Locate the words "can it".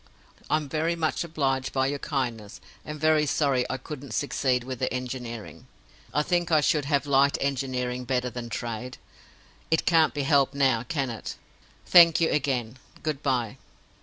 10.81-11.35